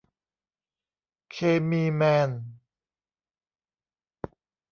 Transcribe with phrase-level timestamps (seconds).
[1.31, 1.37] เค
[1.69, 2.29] มีแมน